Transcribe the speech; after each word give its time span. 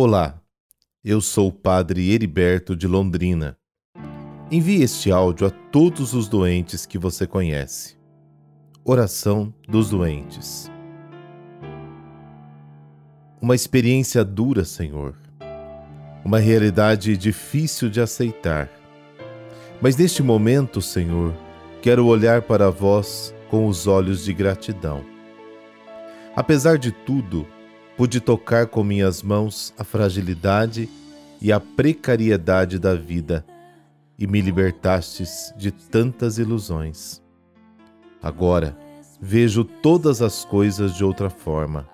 Olá, 0.00 0.40
eu 1.04 1.20
sou 1.20 1.48
o 1.48 1.52
Padre 1.52 2.12
Heriberto 2.12 2.76
de 2.76 2.86
Londrina. 2.86 3.58
Envie 4.48 4.80
este 4.80 5.10
áudio 5.10 5.48
a 5.48 5.50
todos 5.50 6.14
os 6.14 6.28
doentes 6.28 6.86
que 6.86 6.96
você 6.96 7.26
conhece. 7.26 7.96
Oração 8.84 9.52
dos 9.68 9.90
doentes. 9.90 10.70
Uma 13.42 13.56
experiência 13.56 14.24
dura, 14.24 14.64
Senhor. 14.64 15.16
Uma 16.24 16.38
realidade 16.38 17.16
difícil 17.16 17.90
de 17.90 18.00
aceitar. 18.00 18.70
Mas 19.82 19.96
neste 19.96 20.22
momento, 20.22 20.80
Senhor, 20.80 21.34
quero 21.82 22.06
olhar 22.06 22.42
para 22.42 22.70
vós 22.70 23.34
com 23.50 23.66
os 23.66 23.88
olhos 23.88 24.24
de 24.24 24.32
gratidão. 24.32 25.04
Apesar 26.36 26.78
de 26.78 26.92
tudo, 26.92 27.44
pude 27.98 28.20
tocar 28.20 28.68
com 28.68 28.84
minhas 28.84 29.24
mãos 29.24 29.74
a 29.76 29.82
fragilidade 29.82 30.88
e 31.42 31.50
a 31.50 31.58
precariedade 31.58 32.78
da 32.78 32.94
vida 32.94 33.44
e 34.16 34.24
me 34.24 34.40
libertastes 34.40 35.52
de 35.56 35.72
tantas 35.72 36.38
ilusões. 36.38 37.20
Agora 38.22 38.78
vejo 39.20 39.64
todas 39.64 40.22
as 40.22 40.44
coisas 40.44 40.94
de 40.94 41.04
outra 41.04 41.28
forma. 41.28 41.88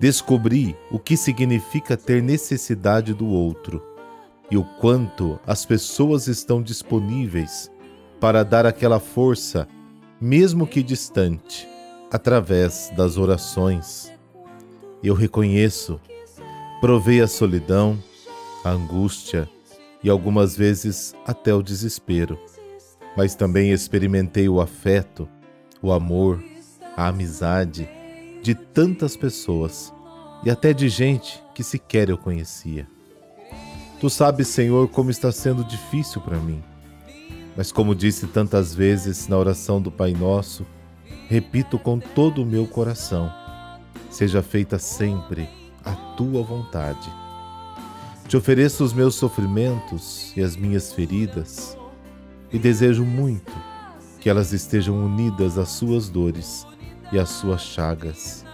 Descobri 0.00 0.76
o 0.90 0.98
que 0.98 1.16
significa 1.16 1.96
ter 1.96 2.20
necessidade 2.20 3.14
do 3.14 3.28
outro 3.28 3.80
e 4.50 4.56
o 4.56 4.64
quanto 4.80 5.38
as 5.46 5.64
pessoas 5.64 6.26
estão 6.26 6.60
disponíveis 6.60 7.70
para 8.18 8.42
dar 8.42 8.66
aquela 8.66 8.98
força, 8.98 9.68
mesmo 10.20 10.66
que 10.66 10.82
distante, 10.82 11.68
através 12.10 12.92
das 12.96 13.16
orações 13.16 14.12
eu 15.08 15.14
reconheço, 15.14 16.00
provei 16.80 17.20
a 17.20 17.28
solidão, 17.28 17.98
a 18.64 18.70
angústia 18.70 19.48
e 20.02 20.08
algumas 20.08 20.56
vezes 20.56 21.14
até 21.26 21.54
o 21.54 21.62
desespero, 21.62 22.38
mas 23.14 23.34
também 23.34 23.70
experimentei 23.70 24.48
o 24.48 24.60
afeto, 24.60 25.28
o 25.82 25.92
amor, 25.92 26.42
a 26.96 27.08
amizade 27.08 27.88
de 28.42 28.54
tantas 28.54 29.16
pessoas 29.16 29.92
e 30.42 30.50
até 30.50 30.72
de 30.72 30.88
gente 30.88 31.42
que 31.54 31.62
sequer 31.62 32.08
eu 32.08 32.16
conhecia. 32.16 32.86
Tu 34.00 34.08
sabes, 34.08 34.48
Senhor, 34.48 34.88
como 34.88 35.10
está 35.10 35.30
sendo 35.30 35.64
difícil 35.64 36.20
para 36.20 36.38
mim. 36.38 36.62
Mas, 37.56 37.70
como 37.70 37.94
disse 37.94 38.26
tantas 38.26 38.74
vezes 38.74 39.28
na 39.28 39.38
oração 39.38 39.80
do 39.80 39.90
Pai 39.90 40.12
Nosso, 40.12 40.66
repito 41.28 41.78
com 41.78 41.98
todo 42.00 42.42
o 42.42 42.46
meu 42.46 42.66
coração 42.66 43.43
seja 44.14 44.40
feita 44.42 44.78
sempre 44.78 45.48
a 45.84 45.90
tua 46.16 46.40
vontade. 46.40 47.12
Te 48.28 48.36
ofereço 48.36 48.84
os 48.84 48.92
meus 48.92 49.16
sofrimentos 49.16 50.32
e 50.36 50.40
as 50.40 50.54
minhas 50.54 50.92
feridas 50.92 51.76
e 52.52 52.58
desejo 52.58 53.04
muito 53.04 53.52
que 54.20 54.30
elas 54.30 54.52
estejam 54.52 55.04
unidas 55.04 55.58
às 55.58 55.70
suas 55.70 56.08
dores 56.08 56.64
e 57.10 57.18
às 57.18 57.28
suas 57.28 57.62
chagas. 57.62 58.44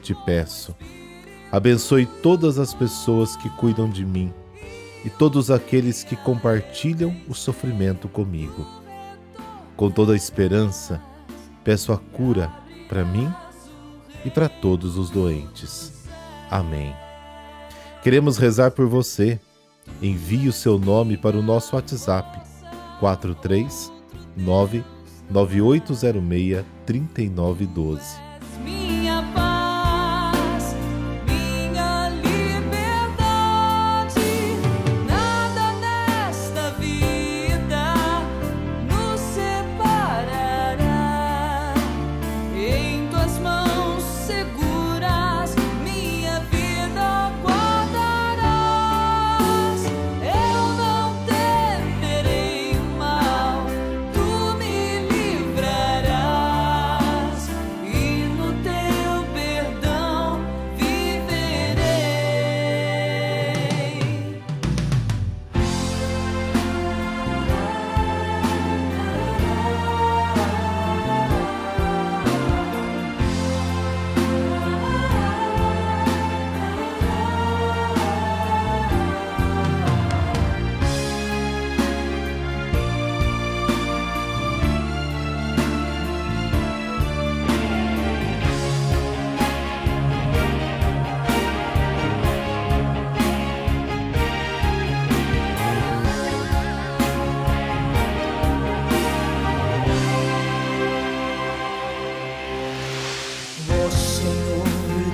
Te 0.00 0.14
peço, 0.24 0.74
abençoe 1.52 2.06
todas 2.06 2.58
as 2.58 2.72
pessoas 2.72 3.36
que 3.36 3.50
cuidam 3.50 3.88
de 3.88 4.02
mim 4.02 4.32
e 5.04 5.10
todos 5.10 5.50
aqueles 5.50 6.02
que 6.02 6.16
compartilham 6.16 7.14
o 7.28 7.34
sofrimento 7.34 8.08
comigo. 8.08 8.66
Com 9.76 9.90
toda 9.90 10.14
a 10.14 10.16
esperança, 10.16 11.02
peço 11.62 11.92
a 11.92 11.98
cura 11.98 12.50
para 12.88 13.04
mim 13.04 13.30
e 14.24 14.30
para 14.30 14.48
todos 14.48 14.96
os 14.96 15.10
doentes. 15.10 16.08
Amém. 16.50 16.94
Queremos 18.02 18.38
rezar 18.38 18.70
por 18.70 18.86
você. 18.86 19.38
Envie 20.00 20.48
o 20.48 20.52
seu 20.52 20.78
nome 20.78 21.16
para 21.16 21.36
o 21.36 21.42
nosso 21.42 21.74
WhatsApp 21.74 22.40
439 23.00 24.84
9806 25.28 26.64
3912. 26.86 28.79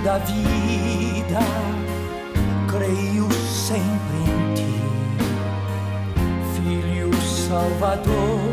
Da 0.07 0.19
vida, 0.19 1.41
creio 2.69 3.29
sempre 3.33 4.19
em 4.23 4.55
ti, 4.55 4.81
Filho 6.55 7.11
Salvador, 7.21 8.53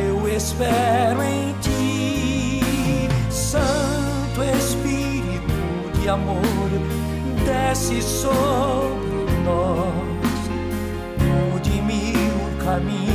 eu 0.00 0.28
espero 0.28 1.22
em 1.22 1.54
ti, 1.60 3.08
Santo 3.30 4.42
Espírito 4.58 6.00
de 6.00 6.08
amor, 6.08 6.42
desce 7.44 8.02
sobre 8.02 9.38
nós, 9.44 9.92
mude-me 11.22 12.12
o 12.42 12.64
caminho 12.64 13.06